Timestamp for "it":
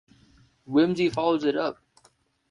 1.43-1.55